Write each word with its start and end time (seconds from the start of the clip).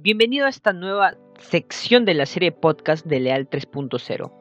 Bienvenido 0.00 0.46
a 0.46 0.48
esta 0.48 0.72
nueva 0.72 1.16
sección 1.40 2.04
de 2.04 2.14
la 2.14 2.24
serie 2.24 2.52
podcast 2.52 3.04
de 3.04 3.18
Leal 3.18 3.50
3.0, 3.50 4.32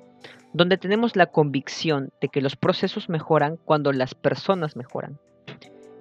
donde 0.54 0.78
tenemos 0.78 1.16
la 1.16 1.32
convicción 1.32 2.12
de 2.22 2.28
que 2.28 2.42
los 2.42 2.56
procesos 2.56 3.10
mejoran 3.10 3.58
cuando 3.66 3.92
las 3.92 4.14
personas 4.14 4.76
mejoran. 4.76 5.18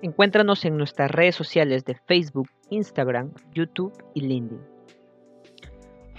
Encuéntranos 0.02 0.66
en 0.66 0.76
nuestras 0.76 1.10
redes 1.10 1.36
sociales 1.36 1.86
de 1.86 1.94
Facebook, 1.94 2.50
Instagram, 2.68 3.32
YouTube 3.54 3.94
y 4.12 4.20
LinkedIn. 4.20 4.60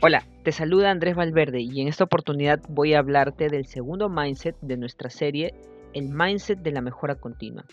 Hola, 0.01 0.25
te 0.43 0.51
saluda 0.51 0.89
Andrés 0.89 1.15
Valverde 1.15 1.61
y 1.61 1.79
en 1.81 1.89
esta 1.89 2.05
oportunidad 2.05 2.59
voy 2.69 2.95
a 2.95 2.99
hablarte 2.99 3.49
del 3.49 3.67
segundo 3.67 4.09
mindset 4.09 4.57
de 4.61 4.77
nuestra 4.77 5.11
serie, 5.11 5.53
el 5.93 6.09
mindset 6.09 6.57
de 6.63 6.71
la 6.71 6.81
mejora 6.81 7.13
continua. 7.13 7.65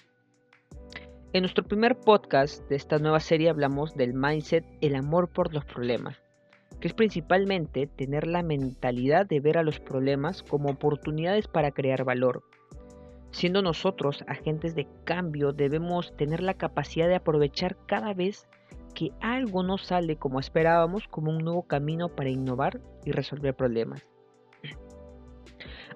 En 1.34 1.42
nuestro 1.42 1.64
primer 1.64 1.98
podcast 1.98 2.62
de 2.68 2.76
esta 2.76 3.00
nueva 3.00 3.18
serie 3.18 3.50
hablamos 3.50 3.96
del 3.96 4.14
mindset, 4.14 4.64
el 4.80 4.94
amor 4.94 5.28
por 5.28 5.52
los 5.52 5.64
problemas, 5.64 6.16
que 6.78 6.86
es 6.86 6.94
principalmente 6.94 7.88
tener 7.88 8.28
la 8.28 8.44
mentalidad 8.44 9.26
de 9.26 9.40
ver 9.40 9.58
a 9.58 9.64
los 9.64 9.80
problemas 9.80 10.44
como 10.44 10.70
oportunidades 10.70 11.48
para 11.48 11.72
crear 11.72 12.04
valor. 12.04 12.44
Siendo 13.32 13.62
nosotros 13.62 14.24
agentes 14.28 14.76
de 14.76 14.86
cambio, 15.02 15.52
debemos 15.52 16.16
tener 16.16 16.40
la 16.40 16.54
capacidad 16.54 17.08
de 17.08 17.16
aprovechar 17.16 17.76
cada 17.86 18.14
vez 18.14 18.46
que 18.94 19.10
algo 19.20 19.64
no 19.64 19.76
sale 19.76 20.14
como 20.14 20.38
esperábamos 20.38 21.08
como 21.08 21.32
un 21.32 21.38
nuevo 21.38 21.64
camino 21.64 22.10
para 22.10 22.30
innovar 22.30 22.80
y 23.04 23.10
resolver 23.10 23.56
problemas. 23.56 24.06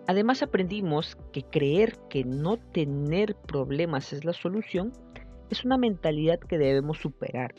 Además 0.09 0.43
aprendimos 0.43 1.17
que 1.33 1.43
creer 1.43 1.97
que 2.09 2.25
no 2.25 2.57
tener 2.57 3.37
problemas 3.37 4.15
es 4.15 4.25
la 4.25 4.33
solución 4.33 4.91
es 5.51 5.65
una 5.65 5.79
mentalidad 5.79 6.39
que 6.39 6.59
debemos 6.59 6.99
superar, 6.99 7.55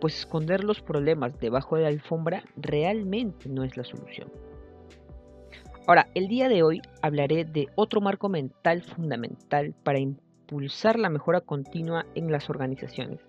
pues 0.00 0.18
esconder 0.18 0.64
los 0.64 0.80
problemas 0.80 1.38
debajo 1.40 1.76
de 1.76 1.82
la 1.82 1.88
alfombra 1.88 2.44
realmente 2.56 3.48
no 3.48 3.64
es 3.64 3.76
la 3.76 3.84
solución. 3.84 4.30
Ahora, 5.86 6.08
el 6.14 6.28
día 6.28 6.48
de 6.48 6.62
hoy 6.62 6.82
hablaré 7.00 7.44
de 7.44 7.68
otro 7.74 8.00
marco 8.00 8.28
mental 8.28 8.82
fundamental 8.82 9.74
para 9.82 9.98
impulsar 9.98 10.98
la 10.98 11.08
mejora 11.08 11.40
continua 11.40 12.04
en 12.14 12.30
las 12.30 12.50
organizaciones, 12.50 13.20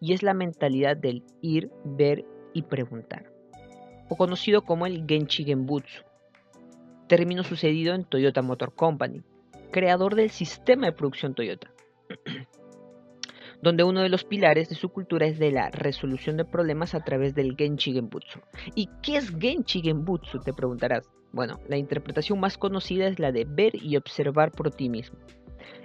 y 0.00 0.12
es 0.14 0.22
la 0.22 0.34
mentalidad 0.34 0.96
del 0.96 1.22
ir, 1.42 1.70
ver 1.84 2.24
y 2.54 2.62
preguntar, 2.62 3.30
o 4.08 4.16
conocido 4.16 4.62
como 4.62 4.86
el 4.86 5.04
Genchi 5.06 5.44
Genbutsu, 5.44 6.02
término 7.08 7.44
sucedido 7.44 7.94
en 7.94 8.04
Toyota 8.04 8.40
Motor 8.40 8.74
Company, 8.74 9.22
creador 9.70 10.14
del 10.14 10.30
sistema 10.30 10.86
de 10.86 10.92
producción 10.92 11.34
Toyota. 11.34 11.70
Donde 13.62 13.84
uno 13.84 14.02
de 14.02 14.08
los 14.08 14.24
pilares 14.24 14.68
de 14.68 14.74
su 14.74 14.90
cultura 14.90 15.26
es 15.26 15.38
de 15.38 15.50
la 15.50 15.70
resolución 15.70 16.36
de 16.36 16.44
problemas 16.44 16.94
a 16.94 17.04
través 17.04 17.34
del 17.34 17.56
Genchi 17.56 17.92
Genbutsu. 17.92 18.40
¿Y 18.74 18.88
qué 19.02 19.16
es 19.16 19.30
Genchi 19.38 19.82
Genbutsu? 19.82 20.40
Te 20.40 20.52
preguntarás. 20.52 21.08
Bueno, 21.32 21.60
la 21.68 21.76
interpretación 21.76 22.40
más 22.40 22.56
conocida 22.56 23.06
es 23.08 23.18
la 23.18 23.32
de 23.32 23.44
ver 23.44 23.74
y 23.74 23.96
observar 23.96 24.52
por 24.52 24.70
ti 24.70 24.88
mismo. 24.88 25.18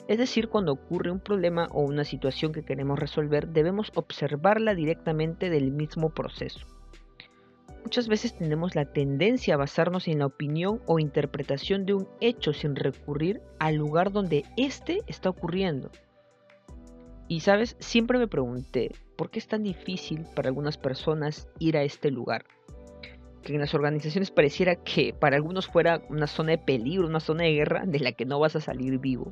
Es 0.07 0.17
decir, 0.17 0.49
cuando 0.49 0.73
ocurre 0.73 1.11
un 1.11 1.19
problema 1.19 1.67
o 1.71 1.81
una 1.81 2.03
situación 2.03 2.51
que 2.51 2.63
queremos 2.63 2.99
resolver, 2.99 3.47
debemos 3.47 3.91
observarla 3.95 4.75
directamente 4.75 5.49
del 5.49 5.71
mismo 5.71 6.09
proceso. 6.09 6.65
Muchas 7.83 8.07
veces 8.07 8.37
tenemos 8.37 8.75
la 8.75 8.85
tendencia 8.85 9.55
a 9.55 9.57
basarnos 9.57 10.07
en 10.07 10.19
la 10.19 10.27
opinión 10.27 10.81
o 10.85 10.99
interpretación 10.99 11.85
de 11.85 11.95
un 11.95 12.07
hecho 12.19 12.53
sin 12.53 12.75
recurrir 12.75 13.41
al 13.59 13.75
lugar 13.75 14.11
donde 14.11 14.45
éste 14.55 14.99
está 15.07 15.29
ocurriendo. 15.29 15.91
Y 17.31 17.39
sabes, 17.39 17.77
siempre 17.79 18.19
me 18.19 18.27
pregunté, 18.27 18.91
¿por 19.15 19.29
qué 19.29 19.39
es 19.39 19.47
tan 19.47 19.63
difícil 19.63 20.25
para 20.35 20.49
algunas 20.49 20.77
personas 20.77 21.47
ir 21.59 21.77
a 21.77 21.83
este 21.83 22.11
lugar? 22.11 22.43
Que 23.41 23.53
en 23.53 23.61
las 23.61 23.73
organizaciones 23.73 24.31
pareciera 24.31 24.75
que 24.75 25.13
para 25.13 25.37
algunos 25.37 25.67
fuera 25.67 26.01
una 26.09 26.27
zona 26.27 26.51
de 26.51 26.57
peligro, 26.57 27.07
una 27.07 27.21
zona 27.21 27.45
de 27.45 27.53
guerra 27.53 27.83
de 27.85 27.99
la 28.01 28.11
que 28.11 28.25
no 28.25 28.37
vas 28.37 28.57
a 28.57 28.59
salir 28.59 28.99
vivo. 28.99 29.31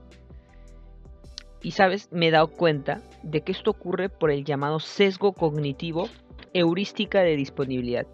Y 1.62 1.72
sabes, 1.72 2.08
me 2.14 2.30
he 2.30 2.32
dado 2.32 2.48
cuenta 2.48 3.02
de 3.22 3.42
que 3.42 3.52
esto 3.52 3.72
ocurre 3.72 4.08
por 4.08 4.32
el 4.32 4.46
llamado 4.46 4.80
sesgo 4.80 5.34
cognitivo 5.34 6.08
heurística 6.54 7.20
de 7.20 7.36
disponibilidad, 7.36 8.08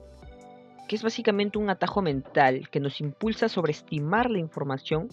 que 0.87 0.95
es 0.95 1.03
básicamente 1.03 1.59
un 1.59 1.69
atajo 1.69 2.01
mental 2.01 2.69
que 2.71 2.79
nos 2.79 3.01
impulsa 3.01 3.45
a 3.45 3.49
sobreestimar 3.49 4.31
la 4.31 4.39
información 4.39 5.09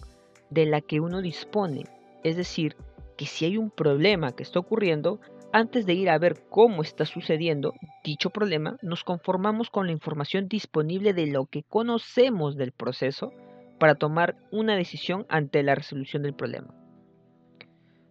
de 0.49 0.65
la 0.65 0.81
que 0.81 0.99
uno 0.99 1.21
dispone, 1.21 1.83
es 2.23 2.37
decir, 2.37 2.75
que 3.17 3.25
si 3.25 3.45
hay 3.45 3.57
un 3.57 3.69
problema 3.69 4.33
que 4.33 4.43
está 4.43 4.59
ocurriendo, 4.59 5.19
antes 5.51 5.85
de 5.85 5.93
ir 5.93 6.09
a 6.09 6.17
ver 6.17 6.45
cómo 6.49 6.81
está 6.81 7.05
sucediendo 7.05 7.73
dicho 8.03 8.31
problema, 8.31 8.77
nos 8.81 9.03
conformamos 9.03 9.69
con 9.69 9.85
la 9.85 9.91
información 9.91 10.47
disponible 10.47 11.13
de 11.13 11.27
lo 11.27 11.45
que 11.45 11.63
conocemos 11.63 12.57
del 12.57 12.71
proceso 12.71 13.31
para 13.79 13.95
tomar 13.95 14.35
una 14.51 14.75
decisión 14.75 15.25
ante 15.29 15.61
la 15.61 15.75
resolución 15.75 16.23
del 16.23 16.33
problema. 16.33 16.73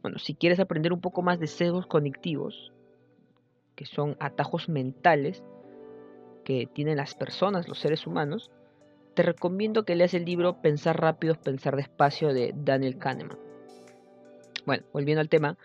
Bueno, 0.02 0.18
si 0.18 0.34
quieres 0.34 0.60
aprender 0.60 0.92
un 0.92 1.00
poco 1.00 1.22
más 1.22 1.38
de 1.40 1.46
sesgos 1.46 1.86
cognitivos, 1.86 2.72
que 3.74 3.86
son 3.86 4.16
atajos 4.20 4.68
mentales 4.68 5.42
que 6.44 6.66
tienen 6.66 6.96
las 6.96 7.14
personas, 7.14 7.68
los 7.68 7.78
seres 7.78 8.06
humanos, 8.06 8.50
te 9.14 9.22
recomiendo 9.22 9.84
que 9.84 9.94
leas 9.94 10.14
el 10.14 10.24
libro 10.24 10.60
Pensar 10.60 11.00
rápido, 11.00 11.34
pensar 11.34 11.76
despacio 11.76 12.32
de 12.32 12.52
Daniel 12.54 12.98
Kahneman. 12.98 13.51
Bueno, 14.66 14.84
volviendo 14.92 15.20
al 15.20 15.28
tema. 15.28 15.56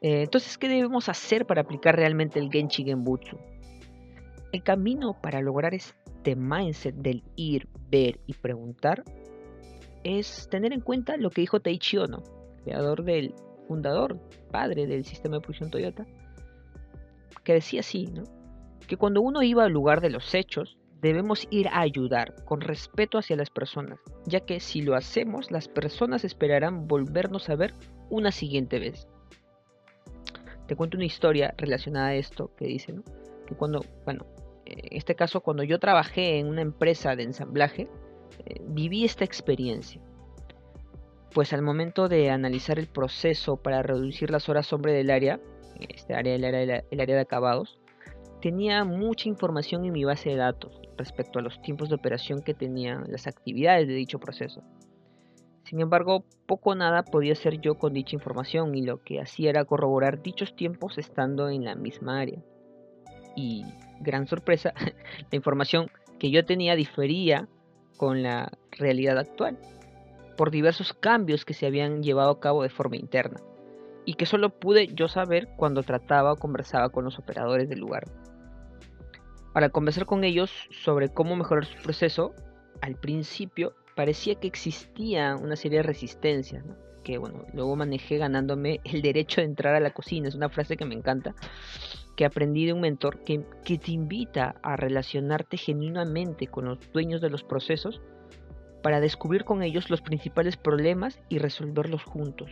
Eh, 0.00 0.22
entonces, 0.22 0.58
¿qué 0.58 0.68
debemos 0.68 1.08
hacer 1.08 1.46
para 1.46 1.62
aplicar 1.62 1.96
realmente 1.96 2.38
el 2.38 2.50
Genchi 2.50 2.84
Genbutsu? 2.84 3.38
El 4.52 4.62
camino 4.62 5.16
para 5.20 5.40
lograr 5.40 5.74
este 5.74 6.36
mindset 6.36 6.94
del 6.94 7.22
ir, 7.36 7.68
ver 7.90 8.20
y 8.26 8.34
preguntar 8.34 9.04
es 10.04 10.48
tener 10.50 10.72
en 10.72 10.80
cuenta 10.80 11.16
lo 11.16 11.30
que 11.30 11.40
dijo 11.40 11.60
Taichi 11.60 11.98
Ono, 11.98 12.22
creador 12.62 13.02
del 13.02 13.34
fundador, 13.66 14.20
padre 14.52 14.86
del 14.86 15.04
sistema 15.04 15.36
de 15.36 15.40
producción 15.40 15.70
Toyota, 15.70 16.06
que 17.42 17.54
decía 17.54 17.80
así, 17.80 18.06
¿no? 18.06 18.22
que 18.86 18.96
cuando 18.96 19.20
uno 19.20 19.42
iba 19.42 19.64
al 19.64 19.72
lugar 19.72 20.00
de 20.00 20.10
los 20.10 20.34
hechos, 20.34 20.78
debemos 21.00 21.46
ir 21.50 21.68
a 21.68 21.80
ayudar 21.80 22.34
con 22.44 22.60
respeto 22.60 23.18
hacia 23.18 23.36
las 23.36 23.50
personas, 23.50 23.98
ya 24.24 24.40
que 24.40 24.60
si 24.60 24.82
lo 24.82 24.94
hacemos, 24.94 25.50
las 25.50 25.68
personas 25.68 26.24
esperarán 26.24 26.88
volvernos 26.88 27.48
a 27.48 27.56
ver 27.56 27.74
una 28.10 28.32
siguiente 28.32 28.78
vez. 28.78 29.06
Te 30.66 30.74
cuento 30.74 30.96
una 30.96 31.06
historia 31.06 31.54
relacionada 31.56 32.08
a 32.08 32.14
esto 32.14 32.50
que 32.56 32.66
dice. 32.66 32.94
Que 33.46 33.54
cuando, 33.54 33.84
bueno, 34.04 34.26
en 34.64 34.96
este 34.96 35.14
caso 35.14 35.40
cuando 35.40 35.62
yo 35.62 35.78
trabajé 35.78 36.38
en 36.38 36.48
una 36.48 36.62
empresa 36.62 37.14
de 37.14 37.22
ensamblaje, 37.22 37.88
eh, 38.44 38.60
viví 38.66 39.04
esta 39.04 39.24
experiencia. 39.24 40.00
Pues 41.32 41.52
al 41.52 41.62
momento 41.62 42.08
de 42.08 42.30
analizar 42.30 42.78
el 42.78 42.88
proceso 42.88 43.58
para 43.58 43.82
reducir 43.82 44.30
las 44.30 44.48
horas 44.48 44.72
hombre 44.72 44.92
del 44.92 45.10
área, 45.10 45.40
este 45.78 46.14
área, 46.14 46.34
el 46.34 46.44
área, 46.44 46.84
el 46.90 47.00
área 47.00 47.14
de 47.14 47.22
acabados, 47.22 47.78
tenía 48.46 48.84
mucha 48.84 49.28
información 49.28 49.84
en 49.84 49.92
mi 49.92 50.04
base 50.04 50.30
de 50.30 50.36
datos 50.36 50.80
respecto 50.96 51.40
a 51.40 51.42
los 51.42 51.60
tiempos 51.62 51.88
de 51.88 51.96
operación 51.96 52.42
que 52.42 52.54
tenían 52.54 53.02
las 53.08 53.26
actividades 53.26 53.88
de 53.88 53.94
dicho 53.94 54.20
proceso. 54.20 54.62
Sin 55.64 55.80
embargo, 55.80 56.24
poco 56.46 56.70
o 56.70 56.74
nada 56.76 57.02
podía 57.02 57.32
hacer 57.32 57.60
yo 57.60 57.74
con 57.74 57.92
dicha 57.92 58.14
información 58.14 58.76
y 58.76 58.82
lo 58.82 59.02
que 59.02 59.20
hacía 59.20 59.50
era 59.50 59.64
corroborar 59.64 60.22
dichos 60.22 60.54
tiempos 60.54 60.96
estando 60.96 61.48
en 61.48 61.64
la 61.64 61.74
misma 61.74 62.20
área. 62.20 62.40
Y, 63.34 63.64
gran 63.98 64.28
sorpresa, 64.28 64.72
la 65.32 65.36
información 65.36 65.90
que 66.20 66.30
yo 66.30 66.44
tenía 66.44 66.76
difería 66.76 67.48
con 67.96 68.22
la 68.22 68.52
realidad 68.70 69.18
actual, 69.18 69.58
por 70.36 70.52
diversos 70.52 70.92
cambios 70.92 71.44
que 71.44 71.52
se 71.52 71.66
habían 71.66 72.00
llevado 72.00 72.30
a 72.30 72.38
cabo 72.38 72.62
de 72.62 72.68
forma 72.68 72.94
interna, 72.94 73.40
y 74.04 74.14
que 74.14 74.24
solo 74.24 74.50
pude 74.50 74.86
yo 74.94 75.08
saber 75.08 75.48
cuando 75.56 75.82
trataba 75.82 76.30
o 76.30 76.36
conversaba 76.36 76.90
con 76.90 77.04
los 77.04 77.18
operadores 77.18 77.68
del 77.68 77.80
lugar. 77.80 78.04
Para 79.56 79.70
conversar 79.70 80.04
con 80.04 80.22
ellos 80.22 80.52
sobre 80.68 81.08
cómo 81.08 81.34
mejorar 81.34 81.64
su 81.64 81.82
proceso, 81.82 82.34
al 82.82 82.94
principio 82.94 83.72
parecía 83.94 84.34
que 84.34 84.48
existía 84.48 85.34
una 85.34 85.56
serie 85.56 85.78
de 85.78 85.82
resistencias, 85.82 86.62
que 87.02 87.16
bueno, 87.16 87.46
luego 87.54 87.74
manejé 87.74 88.18
ganándome 88.18 88.80
el 88.84 89.00
derecho 89.00 89.40
de 89.40 89.46
entrar 89.46 89.74
a 89.74 89.80
la 89.80 89.94
cocina, 89.94 90.28
es 90.28 90.34
una 90.34 90.50
frase 90.50 90.76
que 90.76 90.84
me 90.84 90.94
encanta, 90.94 91.34
que 92.16 92.26
aprendí 92.26 92.66
de 92.66 92.74
un 92.74 92.82
mentor 92.82 93.24
que, 93.24 93.46
que 93.64 93.78
te 93.78 93.92
invita 93.92 94.56
a 94.62 94.76
relacionarte 94.76 95.56
genuinamente 95.56 96.48
con 96.48 96.66
los 96.66 96.92
dueños 96.92 97.22
de 97.22 97.30
los 97.30 97.42
procesos 97.42 98.02
para 98.82 99.00
descubrir 99.00 99.44
con 99.44 99.62
ellos 99.62 99.88
los 99.88 100.02
principales 100.02 100.58
problemas 100.58 101.18
y 101.30 101.38
resolverlos 101.38 102.04
juntos. 102.04 102.50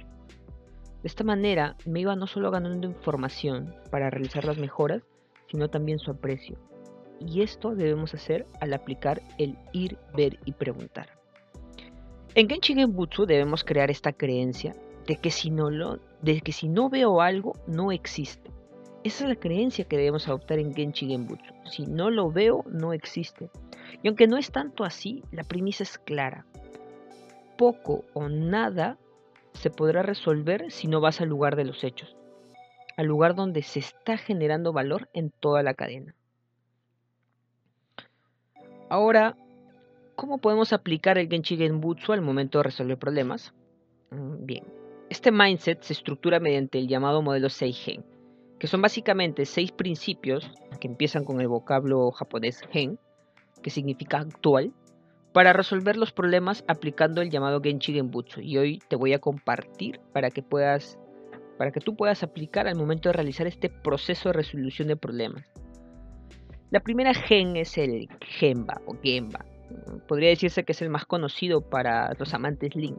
De 1.02 1.08
esta 1.08 1.22
manera 1.22 1.76
me 1.84 2.00
iba 2.00 2.16
no 2.16 2.26
solo 2.26 2.50
ganando 2.50 2.86
información 2.86 3.74
para 3.90 4.08
realizar 4.08 4.46
las 4.46 4.56
mejoras, 4.56 5.02
sino 5.50 5.68
también 5.68 5.98
su 5.98 6.10
aprecio. 6.10 6.58
Y 7.20 7.42
esto 7.42 7.74
debemos 7.74 8.14
hacer 8.14 8.46
al 8.60 8.72
aplicar 8.74 9.22
el 9.38 9.56
ir, 9.72 9.98
ver 10.14 10.38
y 10.44 10.52
preguntar. 10.52 11.08
En 12.34 12.48
Genshin 12.48 12.78
Genbutsu 12.78 13.26
debemos 13.26 13.62
crear 13.62 13.90
esta 13.90 14.12
creencia 14.12 14.74
de 15.06 15.16
que, 15.16 15.30
si 15.30 15.50
no 15.50 15.70
lo, 15.70 16.00
de 16.22 16.40
que 16.40 16.52
si 16.52 16.68
no 16.68 16.88
veo 16.88 17.20
algo, 17.20 17.52
no 17.66 17.92
existe. 17.92 18.50
Esa 19.04 19.24
es 19.24 19.28
la 19.28 19.36
creencia 19.36 19.84
que 19.84 19.98
debemos 19.98 20.26
adoptar 20.28 20.58
en 20.58 20.74
Genchi 20.74 21.06
Genbutsu. 21.06 21.52
Si 21.70 21.86
no 21.86 22.10
lo 22.10 22.30
veo, 22.32 22.64
no 22.70 22.94
existe. 22.94 23.50
Y 24.02 24.08
aunque 24.08 24.26
no 24.26 24.38
es 24.38 24.50
tanto 24.50 24.82
así, 24.82 25.22
la 25.30 25.44
premisa 25.44 25.82
es 25.82 25.98
clara. 25.98 26.46
Poco 27.58 28.04
o 28.14 28.28
nada 28.28 28.98
se 29.52 29.70
podrá 29.70 30.02
resolver 30.02 30.70
si 30.70 30.88
no 30.88 31.00
vas 31.00 31.20
al 31.20 31.28
lugar 31.28 31.54
de 31.54 31.64
los 31.64 31.84
hechos, 31.84 32.16
al 32.96 33.06
lugar 33.06 33.34
donde 33.34 33.62
se 33.62 33.78
está 33.78 34.16
generando 34.16 34.72
valor 34.72 35.08
en 35.12 35.30
toda 35.30 35.62
la 35.62 35.74
cadena. 35.74 36.14
Ahora, 38.88 39.36
¿cómo 40.16 40.38
podemos 40.38 40.72
aplicar 40.72 41.18
el 41.18 41.28
Genchi 41.28 41.56
Genbutsu 41.56 42.12
al 42.12 42.20
momento 42.20 42.58
de 42.58 42.64
resolver 42.64 42.98
problemas? 42.98 43.54
Mm, 44.10 44.44
bien, 44.44 44.64
este 45.10 45.32
mindset 45.32 45.82
se 45.82 45.92
estructura 45.92 46.40
mediante 46.40 46.78
el 46.78 46.88
llamado 46.88 47.22
modelo 47.22 47.48
Seigen, 47.48 48.04
que 48.58 48.66
son 48.66 48.82
básicamente 48.82 49.46
seis 49.46 49.72
principios 49.72 50.50
que 50.80 50.88
empiezan 50.88 51.24
con 51.24 51.40
el 51.40 51.48
vocablo 51.48 52.10
japonés 52.12 52.60
gen, 52.70 52.98
que 53.62 53.70
significa 53.70 54.18
actual, 54.18 54.72
para 55.32 55.52
resolver 55.52 55.96
los 55.96 56.12
problemas 56.12 56.64
aplicando 56.68 57.20
el 57.20 57.30
llamado 57.30 57.60
Genchi 57.60 57.92
Genbutsu. 57.92 58.40
Y 58.40 58.56
hoy 58.58 58.78
te 58.88 58.96
voy 58.96 59.14
a 59.14 59.18
compartir 59.18 60.00
para 60.12 60.30
que 60.30 60.42
puedas 60.42 60.98
para 61.58 61.70
que 61.70 61.80
tú 61.80 61.94
puedas 61.96 62.22
aplicar 62.22 62.66
al 62.66 62.76
momento 62.76 63.08
de 63.08 63.12
realizar 63.12 63.46
este 63.46 63.68
proceso 63.68 64.28
de 64.28 64.32
resolución 64.34 64.88
de 64.88 64.96
problemas. 64.96 65.44
La 66.74 66.80
primera 66.80 67.14
gen 67.14 67.54
es 67.54 67.78
el 67.78 68.08
Genba 68.20 68.82
o 68.86 68.96
Genba. 69.00 69.44
Podría 70.08 70.30
decirse 70.30 70.64
que 70.64 70.72
es 70.72 70.82
el 70.82 70.90
más 70.90 71.06
conocido 71.06 71.60
para 71.60 72.12
los 72.18 72.34
amantes 72.34 72.74
Link. 72.74 72.98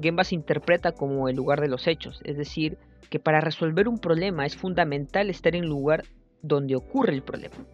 Genba 0.00 0.24
se 0.24 0.34
interpreta 0.34 0.92
como 0.92 1.28
el 1.28 1.36
lugar 1.36 1.60
de 1.60 1.68
los 1.68 1.86
hechos, 1.88 2.22
es 2.24 2.38
decir, 2.38 2.78
que 3.10 3.20
para 3.20 3.42
resolver 3.42 3.86
un 3.86 3.98
problema 3.98 4.46
es 4.46 4.56
fundamental 4.56 5.28
estar 5.28 5.54
en 5.54 5.64
el 5.64 5.68
lugar 5.68 6.04
donde 6.40 6.74
ocurre 6.74 7.12
el 7.12 7.22
problema. 7.22 7.66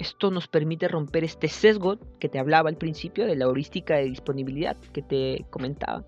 Esto 0.00 0.32
nos 0.32 0.48
permite 0.48 0.88
romper 0.88 1.22
este 1.22 1.46
sesgo 1.46 2.00
que 2.18 2.28
te 2.28 2.40
hablaba 2.40 2.68
al 2.68 2.78
principio 2.78 3.26
de 3.26 3.36
la 3.36 3.44
heurística 3.44 3.94
de 3.94 4.06
disponibilidad 4.06 4.76
que 4.92 5.02
te 5.02 5.46
comentaba, 5.50 6.04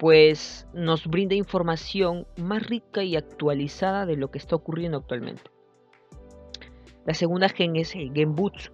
pues 0.00 0.66
nos 0.74 1.06
brinda 1.06 1.36
información 1.36 2.26
más 2.38 2.66
rica 2.66 3.04
y 3.04 3.14
actualizada 3.14 4.04
de 4.04 4.16
lo 4.16 4.32
que 4.32 4.38
está 4.38 4.56
ocurriendo 4.56 4.98
actualmente. 4.98 5.48
La 7.06 7.14
segunda 7.14 7.48
gen 7.48 7.76
es 7.76 7.94
el 7.94 8.12
genbutsu, 8.12 8.72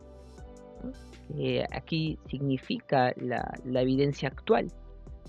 aquí 1.72 2.18
significa 2.28 3.14
la 3.16 3.82
evidencia 3.82 4.28
actual, 4.28 4.72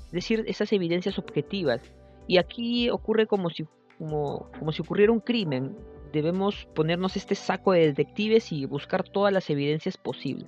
es 0.08 0.12
decir, 0.12 0.44
esas 0.48 0.72
evidencias 0.72 1.20
objetivas 1.20 1.82
y 2.28 2.38
aquí 2.38 2.90
ocurre 2.90 3.28
como 3.28 3.50
si, 3.50 3.66
como, 3.98 4.50
como 4.58 4.72
si 4.72 4.82
ocurriera 4.82 5.12
un 5.12 5.20
crimen. 5.20 5.76
Debemos 6.14 6.68
ponernos 6.74 7.18
este 7.18 7.36
saco 7.36 7.74
de 7.74 7.88
detectives 7.88 8.52
y 8.54 8.66
buscar 8.66 9.04
todas 9.04 9.34
las 9.34 9.50
evidencias 9.50 9.98
posibles. 9.98 10.48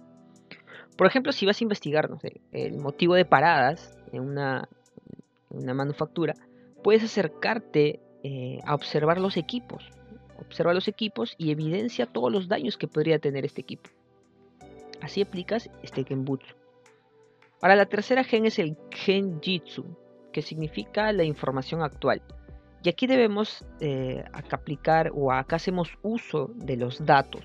Por 0.98 1.07
ejemplo, 1.07 1.34
si 1.34 1.46
vas 1.46 1.60
a 1.60 1.63
investigar 1.63 2.10
el 2.51 2.78
motivo 2.78 3.16
de 3.16 3.25
paradas 3.25 3.98
en 4.13 4.22
una, 4.22 4.69
una 5.50 5.74
manufactura, 5.74 6.34
puedes 6.84 7.04
acercarte 7.04 8.00
eh, 8.24 8.60
a 8.66 8.75
observar 8.75 9.19
los 9.19 9.36
equipos. 9.36 9.90
Observa 10.39 10.74
los 10.74 10.88
equipos 10.88 11.36
y 11.38 11.51
evidencia 11.51 12.06
todos 12.06 12.31
los 12.31 12.47
daños 12.47 12.77
que 12.77 12.88
podría 12.88 13.19
tener 13.19 13.45
este 13.45 13.62
equipo. 13.62 13.89
Así 15.01 15.21
aplicas 15.21 15.69
este 15.83 16.03
Genbutsu. 16.03 16.56
Ahora 17.62 17.75
la 17.75 17.86
tercera 17.86 18.24
gen 18.24 18.45
es 18.45 18.57
el 18.59 18.77
Genjitsu, 18.91 19.86
que 20.31 20.41
significa 20.41 21.12
la 21.12 21.24
información 21.24 21.81
actual. 21.81 22.21
Y 22.83 22.89
aquí 22.89 23.07
debemos 23.07 23.65
eh, 23.81 24.24
aplicar 24.51 25.12
o 25.13 25.31
acá 25.31 25.57
hacemos 25.57 25.97
uso 26.01 26.50
de 26.56 26.77
los 26.77 27.06
datos. 27.06 27.41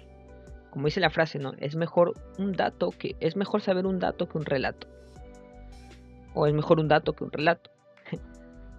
Como 0.71 0.87
dice 0.87 1.01
la 1.01 1.11
frase, 1.11 1.39
¿no? 1.39 1.53
Es 1.59 1.75
mejor 1.75 2.15
un 2.39 2.53
dato 2.53 2.91
que 2.91 3.17
es 3.21 3.37
mejor 3.37 3.61
saber 3.61 3.87
un 3.87 3.99
dato 3.99 4.29
que 4.29 4.39
un 4.39 4.45
relato. 4.45 4.87
O 6.35 6.47
es 6.47 6.55
mejor 6.55 6.79
un 6.79 6.89
dato 6.89 7.15
que 7.15 7.25
un 7.25 7.33
relato. 7.33 7.71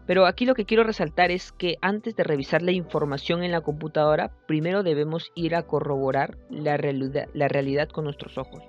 Pero 0.06 0.28
aquí 0.28 0.46
lo 0.46 0.54
que 0.54 0.66
quiero 0.66 0.84
resaltar 0.84 1.32
es 1.32 1.52
que 1.52 1.78
antes 1.82 2.16
de 2.16 2.24
revisar 2.24 2.62
la 2.62 2.72
información 2.72 3.44
en 3.44 3.52
la 3.52 3.62
computadora, 3.62 4.32
primero 4.48 4.84
debemos 4.84 5.32
ir 5.34 5.56
a 5.56 5.64
corroborar 5.64 6.38
la 6.50 6.78
realidad, 6.78 7.90
con 7.90 8.04
nuestros 8.04 8.38
ojos. 8.38 8.64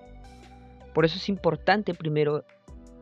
Por 0.94 1.04
eso 1.04 1.18
es 1.18 1.28
importante 1.28 1.94
primero 1.94 2.44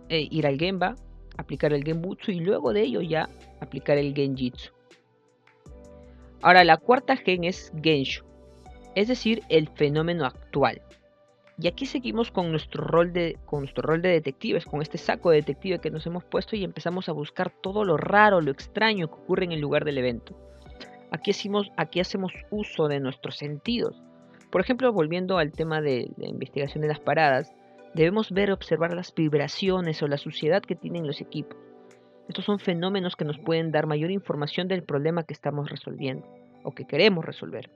eh, 0.08 0.26
ir 0.30 0.46
al 0.46 0.58
Gemba, 0.58 0.96
aplicar 1.36 1.72
el 1.72 1.84
Genbutsu 1.84 2.32
y 2.32 2.40
luego 2.40 2.72
de 2.72 2.82
ello 2.82 3.00
ya 3.02 3.28
aplicar 3.60 3.98
el 3.98 4.14
Genjitsu. 4.14 4.72
Ahora 6.42 6.64
la 6.64 6.76
cuarta 6.76 7.16
gen 7.16 7.44
es 7.44 7.72
Genshu, 7.82 8.24
es 8.94 9.08
decir, 9.08 9.42
el 9.48 9.68
fenómeno 9.68 10.26
actual. 10.26 10.82
Y 11.58 11.68
aquí 11.68 11.86
seguimos 11.86 12.30
con 12.30 12.50
nuestro 12.50 12.84
rol 12.84 13.12
de, 13.12 13.38
con 13.46 13.60
nuestro 13.60 13.82
rol 13.82 14.02
de 14.02 14.08
detectives, 14.08 14.64
con 14.64 14.82
este 14.82 14.98
saco 14.98 15.30
de 15.30 15.36
detective 15.36 15.78
que 15.78 15.90
nos 15.90 16.04
hemos 16.06 16.24
puesto 16.24 16.56
y 16.56 16.64
empezamos 16.64 17.08
a 17.08 17.12
buscar 17.12 17.50
todo 17.62 17.84
lo 17.84 17.96
raro, 17.96 18.40
lo 18.40 18.50
extraño 18.50 19.08
que 19.08 19.14
ocurre 19.14 19.44
en 19.44 19.52
el 19.52 19.60
lugar 19.60 19.84
del 19.84 19.98
evento. 19.98 20.36
Aquí, 21.12 21.30
hacemos, 21.30 21.70
aquí 21.76 22.00
hacemos 22.00 22.32
uso 22.50 22.88
de 22.88 22.98
nuestros 22.98 23.36
sentidos. 23.36 24.02
Por 24.50 24.60
ejemplo, 24.60 24.92
volviendo 24.92 25.38
al 25.38 25.52
tema 25.52 25.80
de 25.80 26.10
la 26.16 26.28
investigación 26.28 26.82
de 26.82 26.88
las 26.88 27.00
paradas, 27.00 27.52
Debemos 27.94 28.32
ver, 28.32 28.50
observar 28.50 28.92
las 28.92 29.14
vibraciones 29.14 30.02
o 30.02 30.08
la 30.08 30.18
suciedad 30.18 30.62
que 30.62 30.74
tienen 30.74 31.06
los 31.06 31.20
equipos. 31.20 31.56
Estos 32.28 32.44
son 32.44 32.58
fenómenos 32.58 33.14
que 33.14 33.24
nos 33.24 33.38
pueden 33.38 33.70
dar 33.70 33.86
mayor 33.86 34.10
información 34.10 34.66
del 34.66 34.82
problema 34.82 35.22
que 35.22 35.32
estamos 35.32 35.70
resolviendo 35.70 36.26
o 36.64 36.72
que 36.72 36.86
queremos 36.86 37.24
resolver. 37.24 37.70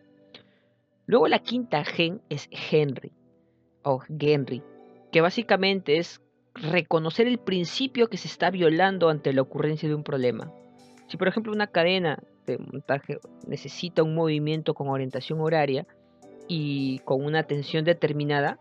Luego 1.06 1.28
la 1.28 1.38
quinta 1.38 1.84
gen 1.84 2.20
es 2.30 2.48
Henry 2.50 3.12
o 3.90 4.02
que 5.10 5.20
básicamente 5.20 5.98
es 5.98 6.20
reconocer 6.54 7.26
el 7.26 7.38
principio 7.38 8.08
que 8.08 8.16
se 8.16 8.28
está 8.28 8.50
violando 8.50 9.08
ante 9.08 9.32
la 9.32 9.42
ocurrencia 9.42 9.88
de 9.88 9.94
un 9.94 10.02
problema. 10.02 10.52
Si 11.08 11.16
por 11.16 11.28
ejemplo 11.28 11.52
una 11.52 11.68
cadena 11.68 12.22
de 12.46 12.58
montaje 12.58 13.18
necesita 13.46 14.02
un 14.02 14.14
movimiento 14.14 14.74
con 14.74 14.88
orientación 14.88 15.40
horaria 15.40 15.86
y 16.48 16.98
con 17.00 17.24
una 17.24 17.44
tensión 17.44 17.84
determinada, 17.84 18.58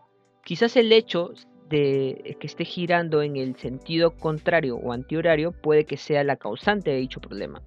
Quizás 0.48 0.78
el 0.78 0.92
hecho 0.92 1.34
de 1.68 2.38
que 2.40 2.46
esté 2.46 2.64
girando 2.64 3.20
en 3.20 3.36
el 3.36 3.56
sentido 3.56 4.16
contrario 4.16 4.76
o 4.76 4.94
antihorario 4.94 5.52
puede 5.52 5.84
que 5.84 5.98
sea 5.98 6.24
la 6.24 6.36
causante 6.36 6.90
de 6.90 6.96
dicho 6.96 7.20
problema. 7.20 7.60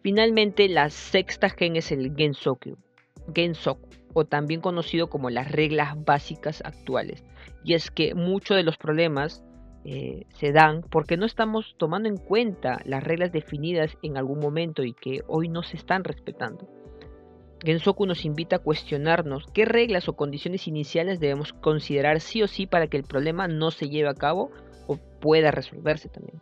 Finalmente, 0.00 0.68
la 0.68 0.90
sexta 0.90 1.50
gen 1.50 1.74
es 1.74 1.90
el 1.90 2.14
Gensoku, 2.14 2.78
Gensoku, 3.34 3.88
o 4.14 4.24
también 4.24 4.60
conocido 4.60 5.08
como 5.08 5.30
las 5.30 5.50
reglas 5.50 5.94
básicas 6.04 6.62
actuales. 6.64 7.24
Y 7.64 7.74
es 7.74 7.90
que 7.90 8.14
muchos 8.14 8.56
de 8.56 8.62
los 8.62 8.76
problemas 8.76 9.44
eh, 9.84 10.26
se 10.34 10.52
dan 10.52 10.82
porque 10.82 11.16
no 11.16 11.26
estamos 11.26 11.74
tomando 11.78 12.08
en 12.08 12.16
cuenta 12.16 12.80
las 12.84 13.02
reglas 13.02 13.32
definidas 13.32 13.96
en 14.02 14.16
algún 14.16 14.38
momento 14.38 14.84
y 14.84 14.92
que 14.92 15.22
hoy 15.26 15.48
no 15.48 15.62
se 15.62 15.76
están 15.76 16.04
respetando. 16.04 16.68
Gensoku 17.64 18.06
nos 18.06 18.24
invita 18.24 18.56
a 18.56 18.58
cuestionarnos 18.58 19.46
qué 19.52 19.64
reglas 19.64 20.08
o 20.08 20.16
condiciones 20.16 20.66
iniciales 20.66 21.20
debemos 21.20 21.52
considerar 21.52 22.20
sí 22.20 22.42
o 22.42 22.48
sí 22.48 22.66
para 22.66 22.88
que 22.88 22.96
el 22.96 23.04
problema 23.04 23.46
no 23.46 23.70
se 23.70 23.88
lleve 23.88 24.08
a 24.08 24.14
cabo 24.14 24.50
o 24.88 24.96
pueda 25.20 25.52
resolverse 25.52 26.08
también. 26.08 26.38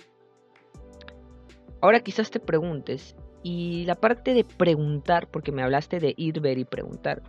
Ahora 1.83 2.01
quizás 2.01 2.31
te 2.31 2.41
preguntes, 2.41 3.17
y 3.43 3.85
la 3.87 3.95
parte 3.95 4.35
de 4.35 4.45
preguntar, 4.45 5.29
porque 5.31 5.53
me 5.53 5.63
hablaste 5.63 5.99
de 5.99 6.15
ir, 6.17 6.41
ver 6.41 6.59
y 6.59 6.65
preguntar, 6.65 7.23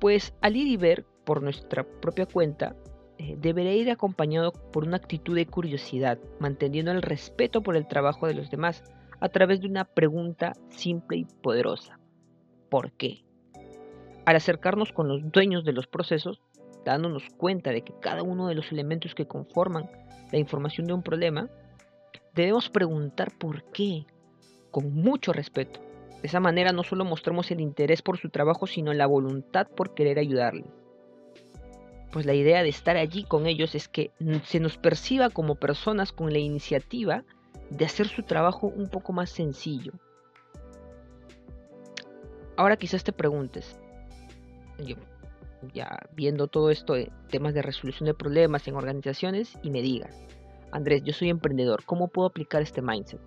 pues 0.00 0.34
al 0.40 0.56
ir 0.56 0.66
y 0.66 0.76
ver 0.76 1.04
por 1.24 1.42
nuestra 1.42 1.84
propia 1.84 2.26
cuenta, 2.26 2.74
eh, 3.18 3.36
debería 3.38 3.74
ir 3.74 3.90
acompañado 3.90 4.52
por 4.52 4.84
una 4.84 4.96
actitud 4.96 5.36
de 5.36 5.46
curiosidad, 5.46 6.18
manteniendo 6.40 6.90
el 6.90 7.02
respeto 7.02 7.62
por 7.62 7.76
el 7.76 7.86
trabajo 7.86 8.26
de 8.26 8.34
los 8.34 8.50
demás, 8.50 8.82
a 9.20 9.28
través 9.28 9.60
de 9.60 9.68
una 9.68 9.84
pregunta 9.84 10.54
simple 10.70 11.18
y 11.18 11.24
poderosa. 11.24 12.00
¿Por 12.70 12.92
qué? 12.92 13.24
Al 14.24 14.36
acercarnos 14.36 14.92
con 14.92 15.08
los 15.08 15.30
dueños 15.30 15.64
de 15.64 15.74
los 15.74 15.86
procesos, 15.86 16.40
dándonos 16.84 17.24
cuenta 17.36 17.70
de 17.70 17.82
que 17.82 17.92
cada 18.00 18.22
uno 18.22 18.48
de 18.48 18.54
los 18.54 18.72
elementos 18.72 19.14
que 19.14 19.26
conforman 19.26 19.90
la 20.32 20.38
información 20.38 20.86
de 20.86 20.94
un 20.94 21.02
problema, 21.02 21.50
debemos 22.34 22.70
preguntar 22.70 23.36
por 23.36 23.64
qué, 23.72 24.06
con 24.70 24.94
mucho 24.94 25.34
respeto. 25.34 25.89
De 26.20 26.28
esa 26.28 26.40
manera 26.40 26.72
no 26.72 26.82
solo 26.82 27.04
mostramos 27.04 27.50
el 27.50 27.60
interés 27.60 28.02
por 28.02 28.18
su 28.18 28.30
trabajo, 28.30 28.66
sino 28.66 28.92
la 28.92 29.06
voluntad 29.06 29.66
por 29.68 29.94
querer 29.94 30.18
ayudarles. 30.18 30.66
Pues 32.12 32.26
la 32.26 32.34
idea 32.34 32.62
de 32.62 32.68
estar 32.68 32.96
allí 32.96 33.24
con 33.24 33.46
ellos 33.46 33.74
es 33.74 33.88
que 33.88 34.10
se 34.44 34.60
nos 34.60 34.76
perciba 34.78 35.30
como 35.30 35.54
personas 35.54 36.12
con 36.12 36.32
la 36.32 36.38
iniciativa 36.38 37.24
de 37.70 37.84
hacer 37.84 38.08
su 38.08 38.24
trabajo 38.24 38.66
un 38.66 38.88
poco 38.88 39.12
más 39.12 39.30
sencillo, 39.30 39.92
Ahora 42.60 42.76
quizás 42.76 43.02
te 43.04 43.14
preguntes, 43.14 43.80
ya 45.72 45.98
viendo 46.12 46.46
todo 46.46 46.70
esto 46.70 46.92
de 46.92 47.10
temas 47.30 47.54
de 47.54 47.62
resolución 47.62 48.04
de 48.04 48.12
problemas 48.12 48.68
en 48.68 48.74
organizaciones 48.74 49.58
y 49.62 49.70
me 49.70 49.80
digas, 49.80 50.26
Andrés, 50.70 51.02
yo 51.02 51.14
soy 51.14 51.30
emprendedor, 51.30 51.86
¿cómo 51.86 52.08
puedo 52.08 52.28
aplicar 52.28 52.60
este 52.60 52.82
mindset? 52.82 53.18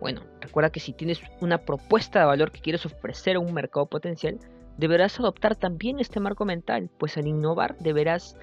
Bueno, 0.00 0.22
recuerda 0.40 0.70
que 0.70 0.80
si 0.80 0.92
tienes 0.92 1.20
una 1.40 1.58
propuesta 1.58 2.20
de 2.20 2.26
valor 2.26 2.52
que 2.52 2.60
quieres 2.60 2.86
ofrecer 2.86 3.36
a 3.36 3.40
un 3.40 3.52
mercado 3.52 3.86
potencial, 3.86 4.38
deberás 4.76 5.18
adoptar 5.18 5.56
también 5.56 5.98
este 5.98 6.20
marco 6.20 6.44
mental, 6.44 6.88
pues 6.98 7.16
al 7.16 7.26
innovar 7.26 7.76
deberás, 7.78 8.36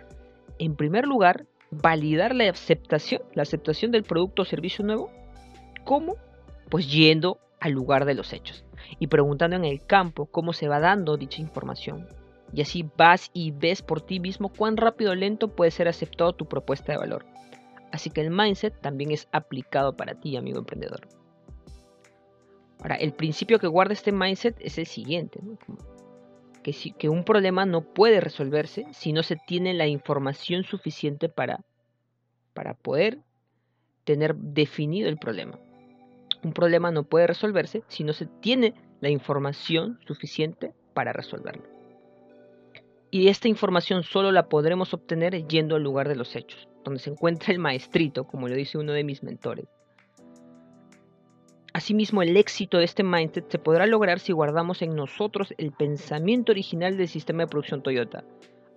en 0.60 0.76
primer 0.76 1.08
lugar, 1.08 1.46
validar 1.72 2.36
la 2.36 2.50
aceptación, 2.50 3.22
la 3.34 3.44
aceptación 3.44 3.92
del 3.92 4.04
producto 4.04 4.42
o 4.42 4.46
servicio 4.46 4.86
nuevo. 4.86 5.10
¿Cómo? 5.86 6.18
Pues 6.70 6.92
yendo 6.92 7.40
al 7.60 7.72
lugar 7.72 8.06
de 8.06 8.16
los 8.16 8.34
hechos 8.34 8.66
y 9.00 9.08
preguntando 9.08 9.56
en 9.56 9.66
el 9.66 9.86
campo 9.86 10.26
cómo 10.26 10.54
se 10.54 10.68
va 10.68 10.80
dando 10.80 11.18
dicha 11.18 11.42
información. 11.42 12.08
Y 12.54 12.62
así 12.62 12.88
vas 12.98 13.32
y 13.34 13.52
ves 13.52 13.82
por 13.82 14.02
ti 14.02 14.20
mismo 14.20 14.50
cuán 14.50 14.78
rápido 14.78 15.12
o 15.12 15.16
lento 15.16 15.50
puede 15.50 15.72
ser 15.72 15.88
aceptado 15.88 16.34
tu 16.34 16.46
propuesta 16.46 16.92
de 16.92 17.00
valor. 17.00 17.26
Así 17.92 18.10
que 18.10 18.22
el 18.22 18.30
mindset 18.30 18.80
también 18.82 19.12
es 19.12 19.28
aplicado 19.32 19.96
para 19.96 20.16
ti, 20.16 20.36
amigo 20.36 20.60
emprendedor. 20.60 21.08
Ahora, 22.86 22.98
el 22.98 23.14
principio 23.14 23.58
que 23.58 23.66
guarda 23.66 23.94
este 23.94 24.12
mindset 24.12 24.58
es 24.60 24.78
el 24.78 24.86
siguiente, 24.86 25.40
que, 26.62 26.72
que 26.96 27.10
un 27.10 27.24
problema 27.24 27.66
no 27.66 27.82
puede 27.82 28.22
resolverse 28.22 28.86
si 28.92 29.12
no 29.12 29.24
se 29.24 29.38
tiene 29.48 29.74
la 29.74 29.88
información 29.88 30.64
suficiente 30.66 31.28
para, 31.28 31.66
para 32.54 32.76
poder 32.76 33.18
tener 34.04 34.36
definido 34.36 35.10
el 35.10 35.18
problema. 35.18 35.58
Un 36.44 36.54
problema 36.54 36.92
no 36.92 37.06
puede 37.06 37.26
resolverse 37.26 37.82
si 37.88 38.04
no 38.04 38.14
se 38.14 38.28
tiene 38.28 38.76
la 39.02 39.10
información 39.10 40.00
suficiente 40.06 40.76
para 40.94 41.12
resolverlo. 41.12 41.64
Y 43.10 43.30
esta 43.30 43.48
información 43.48 44.04
solo 44.04 44.32
la 44.32 44.48
podremos 44.48 44.94
obtener 44.94 45.48
yendo 45.48 45.76
al 45.76 45.82
lugar 45.82 46.08
de 46.08 46.18
los 46.18 46.36
hechos, 46.36 46.68
donde 46.84 47.00
se 47.00 47.10
encuentra 47.10 47.52
el 47.52 47.58
maestrito, 47.58 48.28
como 48.28 48.48
lo 48.48 48.54
dice 48.54 48.78
uno 48.78 48.92
de 48.92 49.04
mis 49.04 49.24
mentores. 49.24 49.66
Asimismo, 51.76 52.22
el 52.22 52.38
éxito 52.38 52.78
de 52.78 52.86
este 52.86 53.04
mindset 53.04 53.52
se 53.52 53.60
podrá 53.60 53.86
lograr 53.86 54.22
si 54.22 54.32
guardamos 54.32 54.82
en 54.82 54.96
nosotros 54.96 55.54
el 55.58 55.74
pensamiento 55.74 56.54
original 56.54 56.96
del 56.96 57.10
sistema 57.10 57.44
de 57.44 57.48
producción 57.48 57.84
Toyota, 57.84 58.24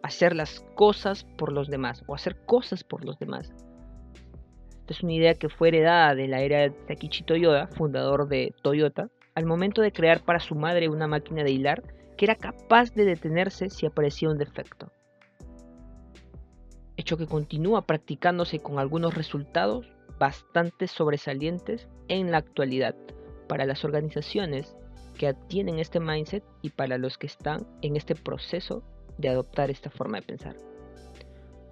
hacer 0.03 0.35
las 0.35 0.67
cosas 0.75 1.23
por 1.37 1.53
los 1.53 1.69
demás 1.69 2.03
o 2.09 2.17
hacer 2.17 2.45
cosas 2.45 2.83
por 2.83 3.05
los 3.05 3.17
demás. 3.21 3.53
Esta 4.81 4.95
es 4.95 5.03
una 5.05 5.13
idea 5.13 5.35
que 5.35 5.49
fue 5.49 5.69
heredada 5.69 6.17
de 6.17 6.27
la 6.27 6.41
era 6.41 6.59
de 6.59 6.71
Takichi 6.71 7.23
Toyoda, 7.23 7.69
fundador 7.69 8.27
de 8.27 8.53
Toyota, 8.63 9.09
al 9.37 9.47
momento 9.47 9.81
de 9.81 9.93
crear 9.93 10.25
para 10.25 10.41
su 10.41 10.57
madre 10.57 10.89
una 10.89 11.07
máquina 11.07 11.45
de 11.45 11.53
hilar 11.53 11.85
que 12.17 12.25
era 12.25 12.35
capaz 12.35 12.93
de 12.95 13.05
detenerse 13.05 13.71
si 13.71 13.87
aparecía 13.87 14.29
un 14.29 14.39
defecto. 14.39 14.91
Hecho 16.97 17.17
que 17.17 17.29
continúa 17.29 17.83
practicándose 17.83 18.59
con 18.59 18.81
algunos 18.81 19.15
resultados 19.15 19.87
bastante 20.19 20.87
sobresalientes 20.87 21.89
en 22.09 22.31
la 22.31 22.39
actualidad 22.39 22.95
para 23.49 23.67
las 23.67 23.85
organizaciones 23.85 24.77
que 25.17 25.35
tienen 25.49 25.79
este 25.79 26.01
mindset 26.01 26.45
y 26.63 26.71
para 26.71 26.99
los 26.99 27.19
que 27.19 27.27
están 27.27 27.67
en 27.83 27.97
este 27.97 28.15
proceso 28.15 28.83
de 29.19 29.29
adoptar 29.29 29.71
esta 29.71 29.91
forma 29.91 30.21
de 30.21 30.27
pensar. 30.27 30.57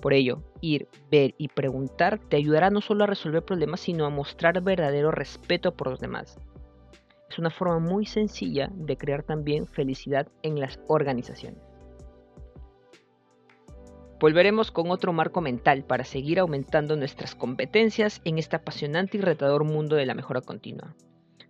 Por 0.02 0.12
ello, 0.12 0.42
ir, 0.60 0.88
ver 1.10 1.34
y 1.38 1.48
preguntar 1.48 2.18
te 2.28 2.36
ayudará 2.36 2.70
no 2.70 2.80
solo 2.80 3.04
a 3.04 3.06
resolver 3.06 3.44
problemas, 3.44 3.80
sino 3.80 4.04
a 4.04 4.10
mostrar 4.10 4.60
verdadero 4.60 5.10
respeto 5.10 5.74
por 5.74 5.88
los 5.88 6.00
demás. 6.00 6.38
Es 7.30 7.38
una 7.38 7.50
forma 7.50 7.78
muy 7.78 8.06
sencilla 8.06 8.70
de 8.74 8.96
crear 8.96 9.22
también 9.22 9.66
felicidad 9.66 10.28
en 10.42 10.60
las 10.60 10.78
organizaciones. 10.88 11.60
Volveremos 14.18 14.70
con 14.70 14.90
otro 14.90 15.12
marco 15.12 15.42
mental 15.42 15.84
para 15.84 16.04
seguir 16.04 16.38
aumentando 16.38 16.96
nuestras 16.96 17.34
competencias 17.34 18.22
en 18.24 18.38
este 18.38 18.56
apasionante 18.56 19.18
y 19.18 19.20
retador 19.20 19.64
mundo 19.64 19.94
de 19.94 20.06
la 20.06 20.14
mejora 20.14 20.40
continua. 20.40 20.94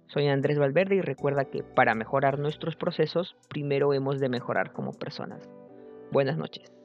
Soy 0.09 0.27
Andrés 0.27 0.59
Valverde 0.59 0.97
y 0.97 1.01
recuerda 1.01 1.45
que 1.45 1.63
para 1.63 1.95
mejorar 1.95 2.41
nuestros 2.41 2.75
procesos, 2.75 3.37
primero 3.49 3.93
hemos 3.93 4.19
de 4.19 4.29
mejorar 4.29 4.73
como 4.73 4.93
personas. 4.93 5.49
Buenas 6.11 6.37
noches. 6.39 6.76